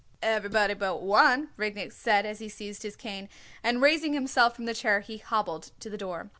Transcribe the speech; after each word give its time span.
"Everybody 0.23 0.73
but 0.73 1.03
one," 1.03 1.49
Rudnik 1.57 1.91
said 1.91 2.25
as 2.25 2.39
he 2.39 2.49
seized 2.49 2.81
his 2.81 2.95
cane, 2.95 3.29
and 3.63 3.83
raising 3.83 4.13
himself 4.13 4.55
from 4.55 4.65
the 4.65 4.73
chair 4.73 5.01
he 5.01 5.19
hobbled 5.19 5.69
to 5.79 5.91
the 5.91 5.95
door. 5.97 6.29